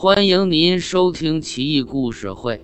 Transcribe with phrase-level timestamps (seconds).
[0.00, 2.54] 欢迎您收听《奇异故事会·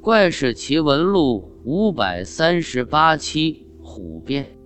[0.00, 3.66] 怪事奇闻录》五百三十八期。
[3.82, 4.56] 虎变。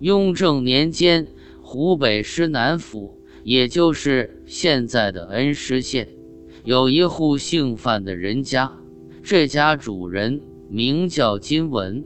[0.00, 1.28] 雍正年间，
[1.60, 6.08] 湖北施南府，也就是现在的恩施县，
[6.64, 8.72] 有一户姓范的人家。
[9.22, 10.40] 这家主人
[10.70, 12.02] 名叫金文，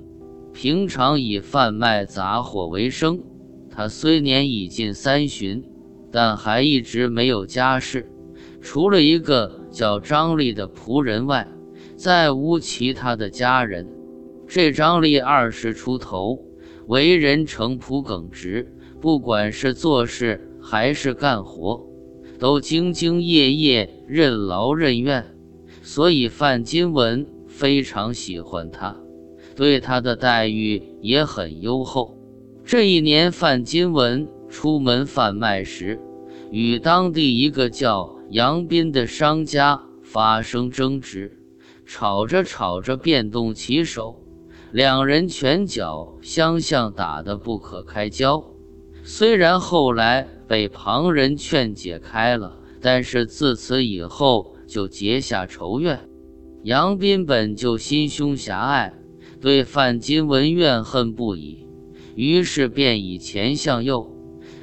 [0.53, 3.23] 平常以贩卖杂货为生。
[3.71, 5.63] 他虽年已近三旬，
[6.11, 8.09] 但还一直没有家室。
[8.63, 11.47] 除了一个叫张丽的仆人外，
[11.97, 13.87] 再无其他的家人。
[14.47, 16.39] 这张丽二十出头，
[16.87, 21.85] 为人诚朴耿直，不管是做事还是干活，
[22.39, 25.25] 都兢兢业业、任劳任怨，
[25.83, 28.97] 所以范金文非常喜欢他，
[29.57, 32.17] 对他的待遇也很优厚。
[32.65, 35.99] 这一年，范金文出门贩卖时，
[36.53, 38.12] 与当地一个叫……
[38.33, 41.37] 杨斌的商家发生争执，
[41.85, 44.25] 吵着吵着便动起手，
[44.71, 48.43] 两人拳脚相向，打得不可开交。
[49.05, 56.09] 虽然后来被旁人劝解开了，但是自此以后就结下仇怨。
[56.63, 58.95] 杨斌本就心胸狭隘，
[59.43, 61.67] 对范金文怨恨不已，
[62.15, 64.11] 于是便以钱向诱，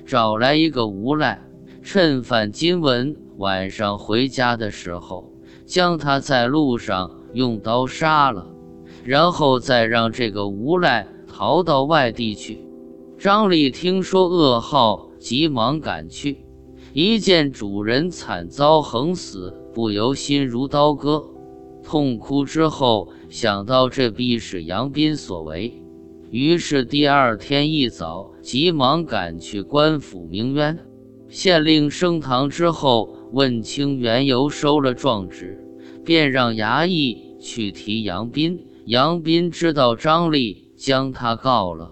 [0.07, 1.47] 找来一个无赖，
[1.83, 3.15] 趁范金文。
[3.39, 5.31] 晚上回家的时候，
[5.65, 8.45] 将他在路上用刀杀了，
[9.05, 12.67] 然后再让这个无赖逃到外地去。
[13.17, 16.43] 张丽听说噩耗，急忙赶去，
[16.91, 21.23] 一见主人惨遭横死，不由心如刀割，
[21.81, 25.81] 痛哭之后想到这必是杨斌所为，
[26.29, 30.77] 于是第二天一早急忙赶去官府鸣冤。
[31.29, 33.15] 县令升堂之后。
[33.31, 35.63] 问清缘由，收了状纸，
[36.03, 38.65] 便让衙役去提杨斌。
[38.85, 41.91] 杨斌知道张丽将他告了，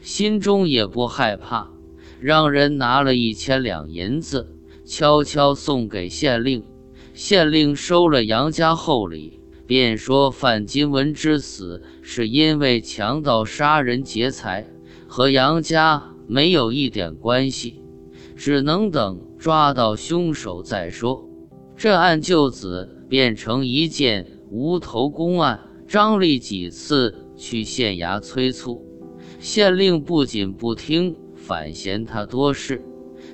[0.00, 1.70] 心中也不害怕，
[2.18, 6.64] 让人拿了一千两银子，悄悄送给县令。
[7.12, 14.66] 县令收了杨家厚礼，便说范金文之死是因为强盗杀人劫财，
[15.06, 17.79] 和杨家没有一点关系，
[18.40, 19.20] 只能等。
[19.38, 21.28] 抓到凶手再说，
[21.76, 25.60] 这案就此变成一件无头公案。
[25.86, 28.82] 张丽几次去县衙催促，
[29.38, 32.82] 县令不仅不听，反嫌他多事，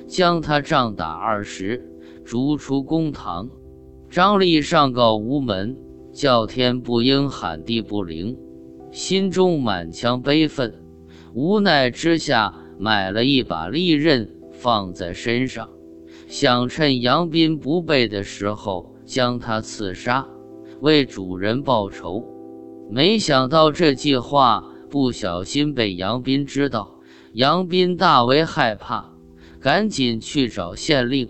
[0.08, 1.88] 将他杖打二十，
[2.24, 3.48] 逐出公堂。
[4.10, 5.76] 张丽上告无门，
[6.12, 8.36] 叫天不应，喊地不灵，
[8.90, 10.74] 心中满腔悲愤，
[11.32, 15.68] 无奈之下买了一把利刃放在身上。
[16.28, 20.26] 想趁杨斌不备的时候将他刺杀，
[20.80, 22.24] 为主人报仇。
[22.90, 26.98] 没想到这计划不小心被杨斌知道，
[27.32, 29.12] 杨斌大为害怕，
[29.60, 31.28] 赶紧去找县令，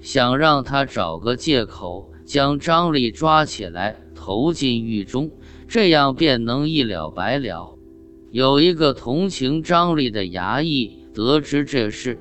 [0.00, 5.30] 想让他找个借口将张丽抓起来投进狱中，
[5.68, 7.76] 这样便能一了百了。
[8.30, 12.18] 有一个同情张丽的衙役得知这事。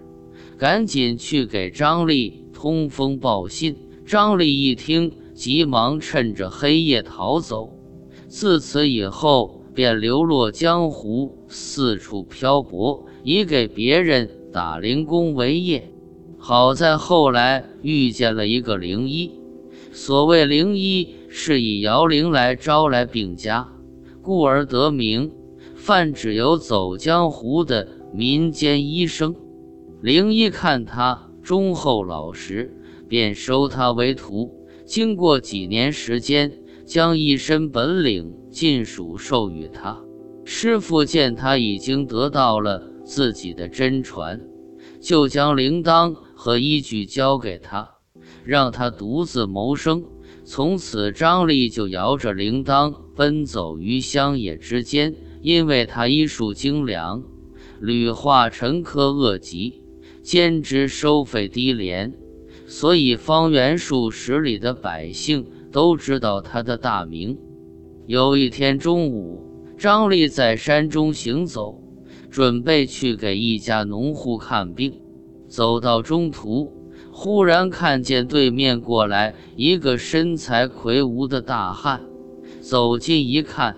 [0.59, 3.77] 赶紧去给张丽通风报信。
[4.05, 7.73] 张丽一听，急忙趁着黑夜逃走。
[8.27, 15.89] 自此以后，便流落江湖，四处漂泊，以给别人打零工为业。
[16.37, 19.31] 好在后来遇见了一个灵医。
[19.93, 23.65] 所谓灵医，是以摇铃来招来病家，
[24.21, 25.31] 故而得名，
[25.75, 29.33] 泛指有走江湖的民间医生。
[30.01, 32.73] 灵医看他忠厚老实，
[33.09, 34.65] 便收他为徒。
[34.85, 36.53] 经过几年时间，
[36.85, 40.01] 将一身本领尽数授予他。
[40.45, 44.39] 师傅见他已经得到了自己的真传，
[45.01, 47.97] 就将铃铛和依据交给他，
[48.45, 50.05] 让他独自谋生。
[50.45, 57.21] 从此，张力就摇着铃铛奔走于乡野之间，因为他医术精良，
[57.81, 59.83] 屡化沉疴恶疾。
[60.21, 62.13] 兼职收费低廉，
[62.67, 67.37] 所以方圆数十里的百姓都知道他的大名。
[68.05, 69.43] 有一天中午，
[69.77, 71.81] 张丽在山中行走，
[72.29, 74.99] 准备去给一家农户看病。
[75.47, 76.71] 走到中途，
[77.11, 82.01] 忽然看见对面过来一个身材魁梧的大汉。
[82.61, 83.75] 走近一看，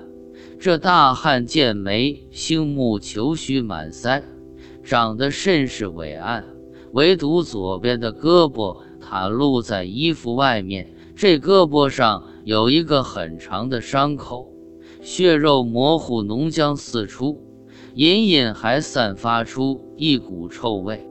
[0.59, 4.21] 这大汉剑眉星目，球须满腮。
[4.83, 6.44] 长得甚是伟岸，
[6.94, 14.51] 唯独左边的胳膊袒露在衣服外面，这胳膊上有一个很长的伤口，
[15.01, 17.42] 血肉模糊，脓浆四出，
[17.95, 21.07] 隐隐还散发出一股臭味。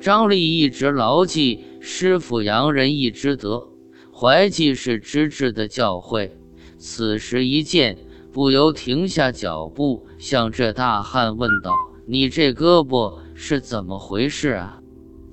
[0.00, 3.68] 张力一直牢记师傅洋人义之德，
[4.12, 6.30] 怀记是知治的教诲。
[6.76, 7.96] 此时一见，
[8.32, 11.72] 不由停下脚步，向这大汉问道
[12.12, 14.82] ：“你这胳膊是怎么回事啊？”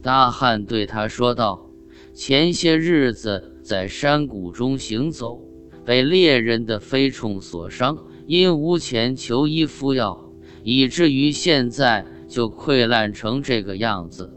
[0.02, 1.70] 大汉对他说道
[2.16, 5.42] ：“前些日子在山谷中行走，
[5.84, 7.98] 被猎人的飞虫所伤，
[8.28, 10.32] 因无钱求医敷药，
[10.64, 14.34] 以至于现在就溃烂成这个样子。”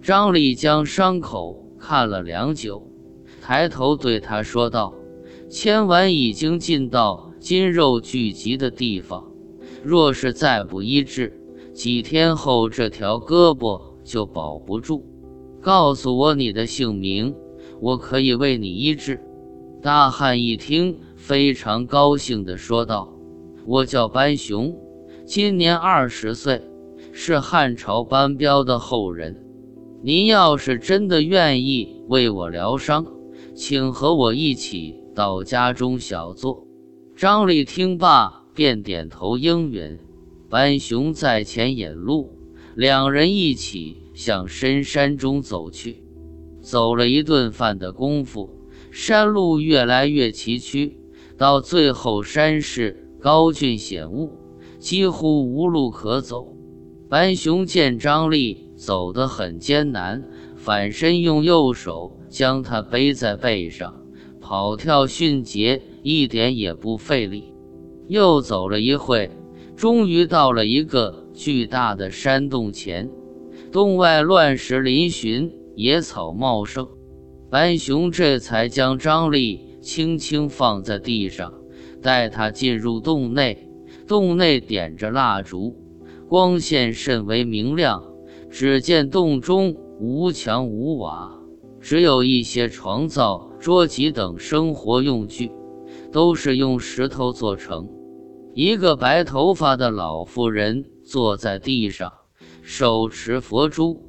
[0.00, 2.90] 张力将伤口看了良久，
[3.42, 4.94] 抬头对他说道
[5.50, 9.30] ：“千丸已经进到筋肉聚集的地方，
[9.84, 11.38] 若是再不医治，
[11.72, 15.04] 几天后这条胳膊就保不住。
[15.60, 17.34] 告诉我你的姓名，
[17.80, 19.20] 我可以为你医治。”
[19.82, 23.12] 大汉一听，非常高兴地说道
[23.66, 24.76] ：“我叫班雄，
[25.24, 26.62] 今年二十岁，
[27.12, 29.44] 是汉朝班彪的后人。”
[30.04, 33.06] 您要是真的愿意为我疗伤，
[33.54, 36.66] 请和我一起到家中小坐。
[37.14, 39.98] 张力听罢，便点头应允。
[40.52, 42.36] 班雄在前引路，
[42.74, 46.04] 两人一起向深山中走去。
[46.60, 48.50] 走了一顿饭的功夫，
[48.90, 50.92] 山路越来越崎岖，
[51.38, 54.30] 到最后山势高峻险恶，
[54.78, 56.54] 几乎无路可走。
[57.08, 58.68] 班雄见张力。
[58.76, 63.94] 走得很艰难，反身用右手将他背在背上，
[64.40, 67.54] 跑跳迅捷，一点也不费力。
[68.08, 69.30] 又走了一会，
[69.82, 73.10] 终于到了一个巨大的山洞前，
[73.72, 76.86] 洞外乱石嶙峋，野草茂盛。
[77.50, 81.52] 白熊这才将张力轻轻放在地上，
[82.00, 83.68] 带他进入洞内。
[84.06, 85.74] 洞内点着蜡烛，
[86.28, 88.04] 光线甚为明亮。
[88.48, 91.36] 只见洞中无墙无瓦，
[91.80, 95.50] 只有一些床灶、桌几等生活用具，
[96.12, 97.88] 都是用石头做成。
[98.54, 102.12] 一个白头发的老妇人坐在地上，
[102.60, 104.02] 手持佛珠，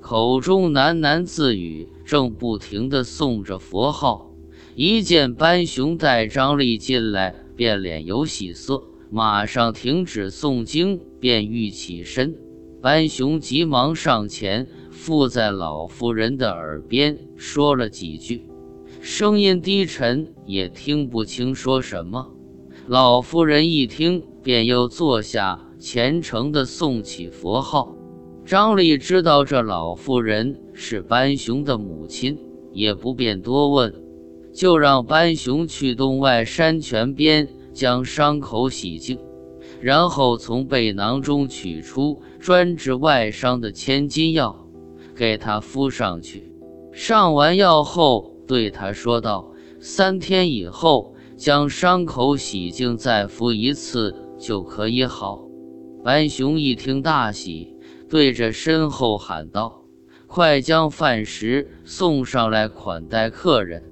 [0.00, 4.30] 口中喃喃自语，正不停地诵着佛号。
[4.76, 8.80] 一见班雄带张力进来，便脸有喜色，
[9.10, 12.36] 马上停止诵经，便欲起身。
[12.80, 18.46] 班雄急忙上前，附在老妇人的耳边说了几句，
[19.00, 22.34] 声音低沉，也听不清说什么。
[22.88, 27.94] 老妇人一听，便又坐下，虔诚地诵起佛号。
[28.46, 32.38] 张力知道这老妇人是班雄的母亲，
[32.72, 33.94] 也不便多问，
[34.54, 39.18] 就让班雄去洞外山泉边将伤口洗净。
[39.82, 44.66] 然后从背囊中取出专治外伤的千金药，
[45.14, 46.50] 给他敷上去。
[46.90, 55.46] 上完药后，对他说道：“三天以后将伤口洗净，再敷一次就可以好。”
[56.04, 57.74] 白熊一听大喜，
[58.10, 59.84] 对着身后喊道
[60.28, 63.84] ：“快将饭食送上来款待客人。”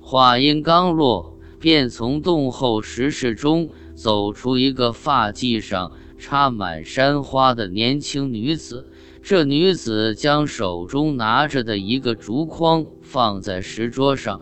[0.00, 3.68] 话音刚落，便从洞后石室中。
[3.94, 8.88] 走出一个发髻上插满山花的年轻女子，
[9.22, 14.40] 这女子将手中拿着的一个竹筐放在石桌上，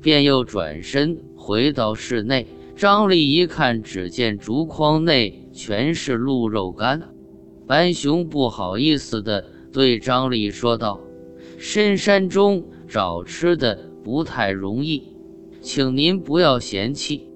[0.00, 2.46] 便又转身回到室内。
[2.76, 7.02] 张力一看，只见竹筐内全是鹿肉干。
[7.66, 11.00] 白熊不好意思地对张力说道
[11.58, 15.14] ：“深山中找吃的不太容易，
[15.60, 17.28] 请您不要嫌弃。”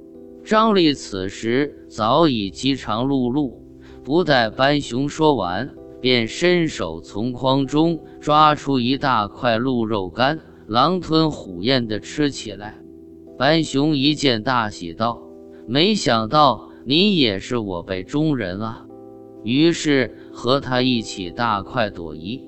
[0.43, 3.53] 张丽此时早已饥肠辘辘，
[4.05, 5.69] 不待班雄说完，
[6.01, 12.79] 便伸手从筐中抓出一大块鹿肉干，狼吞虎咽地吃起来。
[13.39, 15.23] 班雄一见，大喜道
[15.69, 18.87] ：“没想到您也是我辈中人啊！”
[19.45, 22.43] 于是和他一起大快朵颐。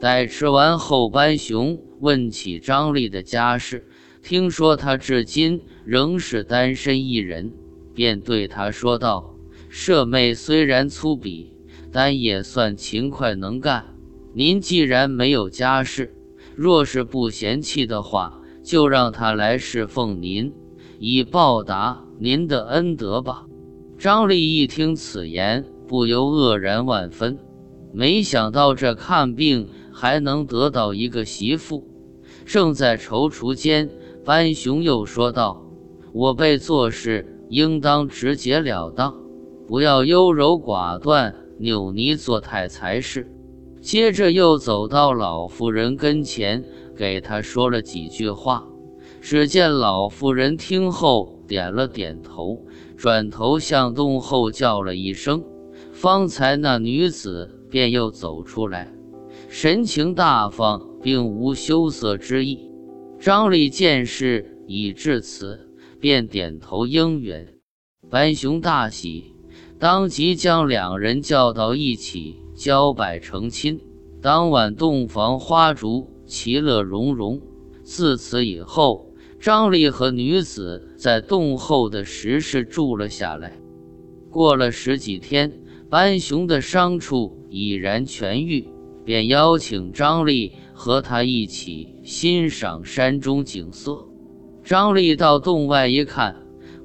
[0.00, 3.86] 待吃完后，班雄问起张丽的家事。
[4.22, 7.52] 听说他至今仍是单身一人，
[7.94, 9.34] 便对他说道
[9.68, 11.48] ：“舍妹虽然粗鄙，
[11.92, 13.84] 但也算勤快能干。
[14.32, 16.14] 您既然没有家室，
[16.56, 20.52] 若是不嫌弃的话，就让他来侍奉您，
[20.98, 23.46] 以报答您的恩德吧。”
[23.98, 27.38] 张丽一听此言，不由愕然万分，
[27.92, 31.86] 没想到这看病还能得到一个媳妇，
[32.44, 33.90] 正在踌躇间。
[34.24, 35.64] 班雄又说道
[36.12, 39.14] ：“我辈做事应当直截了当，
[39.66, 43.28] 不要优柔寡断、扭捏作态才是。”
[43.82, 46.64] 接着又走到老妇人跟前，
[46.96, 48.66] 给他说了几句话。
[49.20, 55.44] 只见老妇人听后点了点头，转头向洞后叫了一声，
[55.92, 58.92] 方才那女子便又走出来，
[59.48, 62.68] 神情大方，并无羞涩之意。
[63.20, 65.70] 张力见事已至此，
[66.00, 67.46] 便点头应允。
[68.10, 69.36] 白熊大喜，
[69.78, 72.38] 当即将两人叫到一起。
[72.54, 73.80] 交拜成亲，
[74.20, 77.40] 当晚洞房花烛，其乐融融。
[77.82, 83.58] 自此以后，张丽和女子在洞后的石室住了下来。
[84.30, 85.60] 过了十几天，
[85.90, 88.68] 班雄的伤处已然痊愈，
[89.04, 94.06] 便邀请张丽和他一起欣赏山中景色。
[94.64, 96.36] 张丽到洞外一看，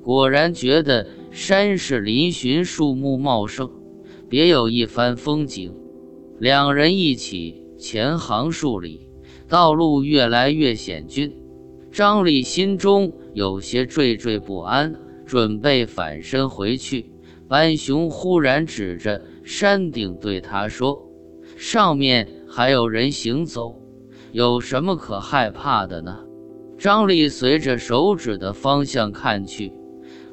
[0.01, 3.69] 果然觉得山势嶙峋，树木茂盛。
[4.27, 5.73] 别有一番风景，
[6.39, 9.06] 两人一起前行数里，
[9.47, 11.35] 道路越来越险峻。
[11.91, 17.11] 张力心中有些惴惴不安，准备反身回去。
[17.47, 21.09] 班雄忽然指着山顶对他说
[21.57, 23.81] ：“上面还有人行走，
[24.31, 26.19] 有什么可害怕的呢？”
[26.77, 29.71] 张力随着手指的方向看去，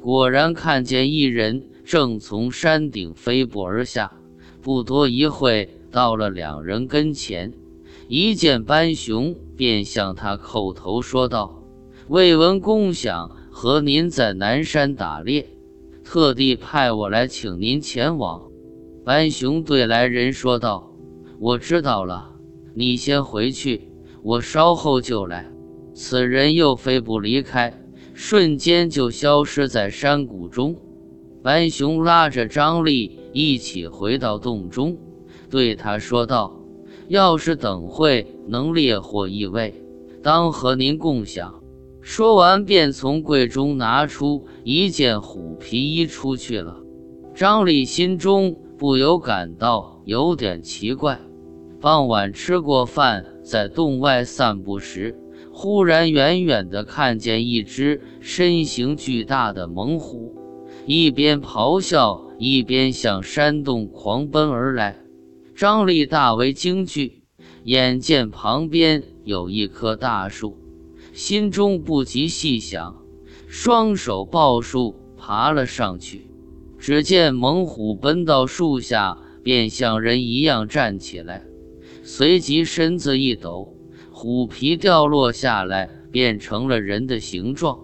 [0.01, 1.63] 果然看见一人。
[1.85, 4.11] 正从山顶飞步而下，
[4.59, 7.53] 不多一会，到了两人跟前，
[8.07, 11.63] 一见班雄，便向他叩头说道
[12.07, 15.49] ：“未闻公想和您在南山打猎，
[16.03, 18.43] 特地派我来请您前往。”
[19.03, 20.93] 班雄对来人说道
[21.39, 22.35] ：“我知道了，
[22.75, 23.89] 你先回去，
[24.21, 25.51] 我稍后就来。”
[25.95, 27.73] 此人又飞步离开，
[28.13, 30.75] 瞬间就消失在山谷中。
[31.41, 34.97] 班雄拉着张力一起回到洞中，
[35.49, 36.59] 对他说道
[37.07, 39.73] ：“要是等会能猎获一位，
[40.21, 41.61] 当和您共享。”
[42.01, 46.77] 说完，便从柜中拿出一件虎皮衣出去了。
[47.33, 51.19] 张力心中不由感到有点奇怪。
[51.81, 55.15] 傍晚吃过饭，在洞外散步时，
[55.51, 60.35] 忽然远远地看见一只身形巨大的猛虎。
[60.85, 65.04] 一边咆哮，一边向山洞狂奔而来。
[65.55, 67.23] 张力大为惊惧，
[67.63, 70.57] 眼见旁边有一棵大树，
[71.13, 73.01] 心中不及细想，
[73.47, 76.27] 双手抱树爬了上去。
[76.77, 81.45] 只见猛虎奔到树下，便像人一样站起来，
[82.03, 83.73] 随即身子一抖，
[84.11, 87.79] 虎皮掉落下来，变成了人的形状。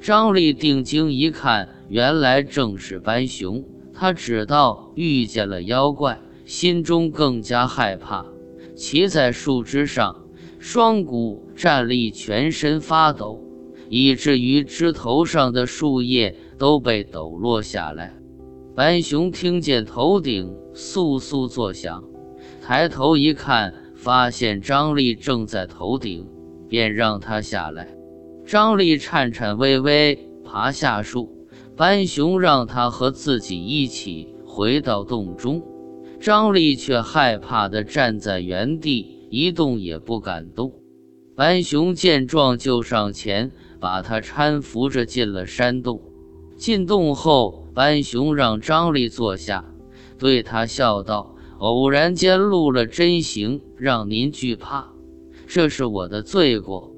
[0.00, 1.68] 张力定睛一看。
[1.88, 8.24] 原来正是班雄，他知道遇见了妖怪，心中更加害怕。
[8.74, 10.16] 骑在树枝上，
[10.58, 13.44] 双股站立，全身发抖，
[13.90, 18.14] 以至于枝头上的树叶都被抖落下来。
[18.74, 22.02] 班雄听见头顶簌簌作响，
[22.62, 26.26] 抬头一看，发现张力正在头顶，
[26.66, 27.94] 便让他下来。
[28.46, 31.30] 张力颤颤巍巍爬下树。
[31.76, 35.62] 班雄让他和自己一起回到洞中，
[36.20, 40.72] 张力却害怕地站在原地，一动也不敢动。
[41.36, 46.02] 班雄见状，就上前把他搀扶着进了山洞。
[46.56, 49.64] 进洞后，班雄让张力坐下，
[50.18, 54.92] 对他笑道：“偶然间露了真形，让您惧怕，
[55.46, 56.92] 这是我的罪过。”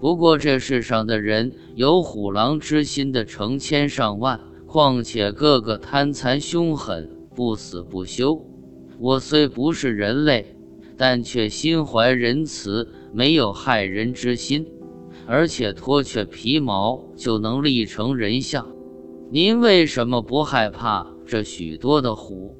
[0.00, 8.46] 不过这世上的人有虎狼之心的成千上万，况且个个贪残凶狠，不死不休。
[9.02, 10.54] 我虽不是人类，
[10.94, 14.66] 但却心怀仁慈，没有害人之心，
[15.26, 18.66] 而且脱却皮毛就能立成人像。
[19.30, 22.54] 您为什么不害怕这许多的虎，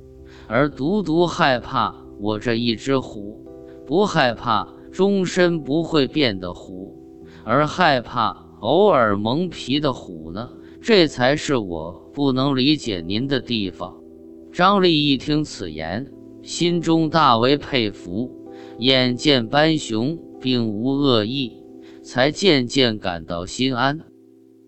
[0.47, 3.45] 而独独害怕我这一只虎？
[3.87, 6.97] 不害怕终身不会变的虎？
[7.45, 10.49] 而害怕偶尔蒙皮的虎呢？
[10.81, 13.95] 这才是我不能理解您的地方。
[14.51, 16.11] 张力一听此言，
[16.51, 18.29] 心中大为佩服。
[18.81, 21.53] 眼见班雄并无恶意，
[22.03, 24.01] 才渐渐感到心安。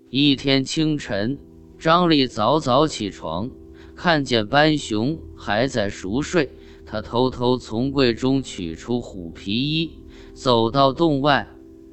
[0.09, 1.37] 一天清晨，
[1.81, 3.51] 张力早早起床，
[3.97, 6.51] 看见班雄还在熟睡，
[6.87, 9.91] 他偷偷从柜中取出虎皮衣，
[10.35, 11.49] 走到洞外。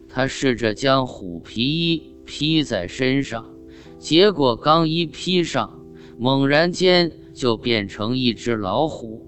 [0.07, 3.43] 他试着将虎皮衣披在身上，
[3.97, 5.79] 结果刚一披上，
[6.19, 9.25] 猛然间就变成一只老虎，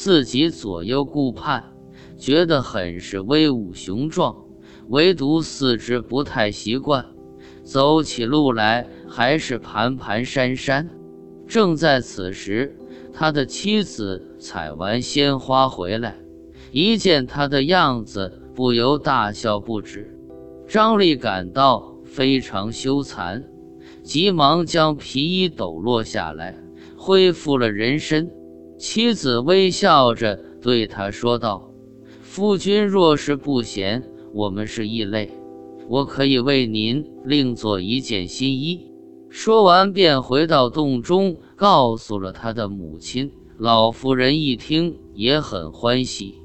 [0.00, 1.60] 自己左右顾盼，
[2.16, 4.32] 觉得很是威武雄壮，
[4.90, 7.04] 唯独四肢不太习惯，
[7.64, 10.86] 走起路来还是蹒蹒跚跚。
[11.48, 12.78] 正在此时，
[13.12, 16.14] 他的妻子采完鲜花回来，
[16.70, 20.16] 一见他的样子，不由大笑不止。
[20.68, 23.42] 张力感到非常羞惭，
[24.04, 26.56] 急忙将皮衣抖落下来，
[26.96, 28.30] 恢复了人身。
[28.78, 31.68] 妻子微笑着对他说道
[32.22, 35.32] ：“夫君若是不嫌我们是异类，
[35.88, 38.86] 我可以为您另做一件新衣。”
[39.28, 43.32] 说完，便回到洞中，告诉了他的母亲。
[43.58, 46.36] 老妇人一听，也很欢喜。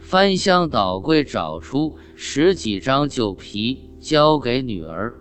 [0.00, 5.14] 翻箱倒柜找出十几张旧皮，交给女儿，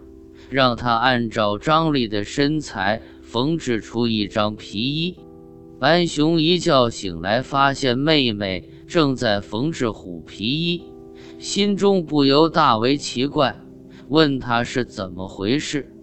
[0.49, 5.17] 让她按照张丽的身材缝制出一张皮衣。
[5.83, 10.83] 白熊一觉醒来，发现妹妹正在缝制虎皮衣，
[11.39, 13.53] 心中不由大为奇怪，
[14.07, 15.93] 问她是怎么回事。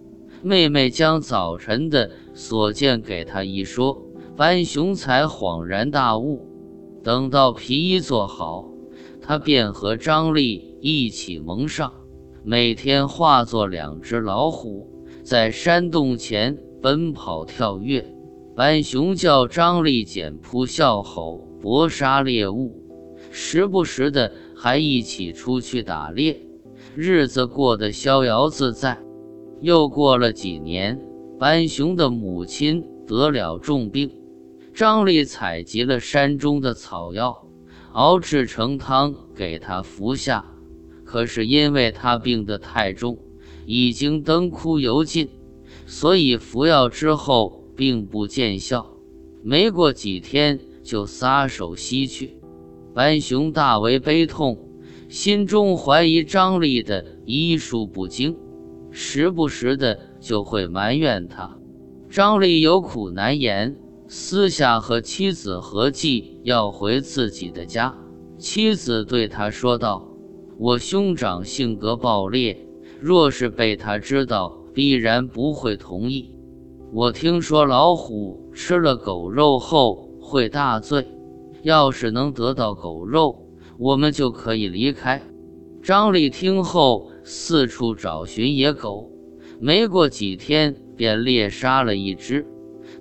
[0.43, 3.99] 妹妹将早晨的所见给他一说，
[4.37, 6.47] 白熊才恍然大悟。
[7.03, 8.69] 等到皮衣做好。
[9.19, 11.91] 他便和张丽一起蒙上，
[12.43, 14.87] 每天化作两只老虎，
[15.23, 18.05] 在山洞前奔跑跳跃。
[18.53, 22.83] 白熊叫张立剪扑笑吼，搏杀猎物，
[23.31, 26.39] 时不时的还一起出去打猎，
[26.95, 28.97] 日子过得逍遥自在。
[29.61, 30.99] 又过了几年，
[31.39, 34.11] 白熊的母亲得了重病，
[34.73, 37.47] 张立采集了山中的草药。
[37.93, 40.45] 熬制成汤给他服下，
[41.03, 43.17] 可是因为他病得太重，
[43.65, 45.29] 已经灯枯油尽，
[45.85, 48.97] 所以服药之后并不见效。
[49.43, 52.37] 没过几天就撒手西去。
[52.93, 54.57] 班雄大为悲痛，
[55.09, 58.37] 心中怀疑张力的医术不精，
[58.91, 61.57] 时不时的就会埋怨他。
[62.09, 63.77] 张丽有苦难言。
[64.13, 67.97] 私下和妻子合计要回自己的家，
[68.37, 70.05] 妻子对他说道
[70.59, 72.67] ：“我兄长性格暴烈，
[72.99, 76.35] 若是被他知道，必然不会同意。
[76.93, 81.07] 我听说老虎吃了狗肉后会大醉，
[81.63, 85.21] 要是能得到狗肉，我们就可以离开。”
[85.81, 89.09] 张力听后四处找寻野狗，
[89.61, 92.45] 没过几天便猎杀了一只。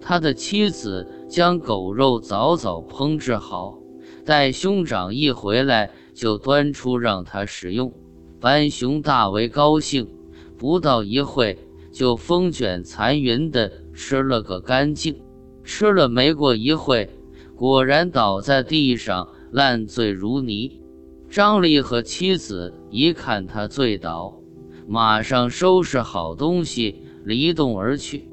[0.00, 3.76] 他的妻子将狗肉早早烹制好，
[4.24, 7.92] 待兄长一回来就端出让他食用。
[8.38, 10.08] 班雄大为高兴，
[10.56, 11.58] 不到一会
[11.92, 15.20] 就风卷残云的吃了个干净。
[15.62, 17.10] 吃了没过一会，
[17.54, 20.80] 果然倒在地上烂醉如泥。
[21.28, 24.40] 张丽和妻子一看他醉倒，
[24.88, 28.28] 马上收拾好东西离洞而去。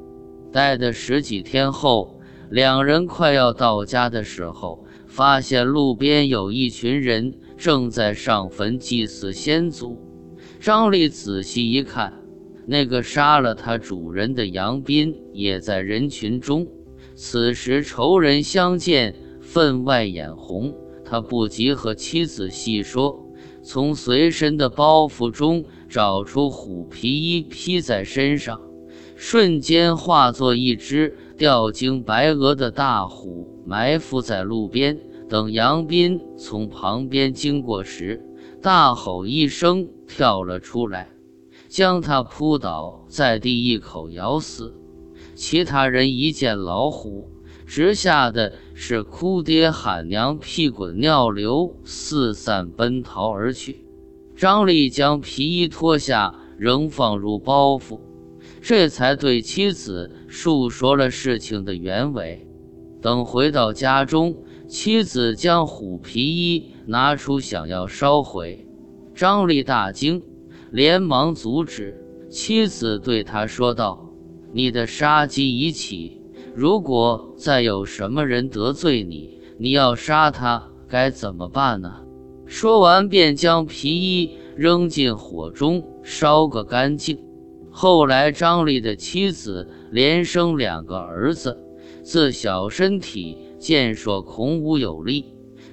[0.52, 10.02] 待的十几天后，两人快要到家的时候，发现路边有一群人正在上坟祭祀先祖。
[10.60, 12.14] 张丽仔细一看，
[12.70, 16.68] 那个杀了他主人的杨斌也在人群中。
[17.16, 20.76] 此时仇人相见，分外眼红。
[21.06, 23.26] 他不及和妻子细说，
[23.64, 28.60] 从随身的包袱中找出虎皮衣披在身上。
[29.16, 35.00] 瞬间化作一只吊睛白额的大虎，埋伏在路边。
[35.30, 38.22] 等杨斌从旁边经过时，
[38.62, 41.10] 大吼一声，跳了出来，
[41.68, 44.74] 将他扑倒在地，一口咬死。
[45.36, 47.30] 其他人一见老虎，
[47.66, 53.86] 直吓得是哭爹喊娘、屁滚尿流，四散奔逃而去。
[54.36, 58.00] 张力将皮衣脱下，仍放入包袱。
[58.62, 62.48] 这才对妻子述说了事情的原委。
[63.02, 64.36] 等回到家中，
[64.68, 68.68] 妻子将虎皮衣拿出，想要烧毁。
[69.14, 70.22] 张力大惊，
[70.72, 72.04] 连忙阻止。
[72.30, 74.10] 妻子对他说道
[74.52, 76.22] ：“你的杀机已起，
[76.56, 82.04] 如果再有什么人得罪你，你要杀他，该怎么办呢？”
[82.46, 87.18] 说完，便将皮衣扔进火中，烧个干净。
[87.70, 91.58] 后来，张力的妻子连生两个儿子，
[92.02, 95.26] 自小身体健硕，孔武有力。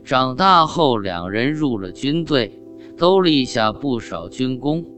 [0.05, 2.61] 长大后，两人入了军队，
[2.97, 4.94] 都立下不少军功。